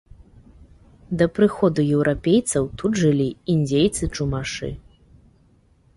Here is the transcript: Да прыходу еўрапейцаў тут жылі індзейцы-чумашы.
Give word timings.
Да 1.19 1.27
прыходу 1.35 1.85
еўрапейцаў 1.99 2.63
тут 2.83 2.91
жылі 3.03 3.29
індзейцы-чумашы. 3.57 4.69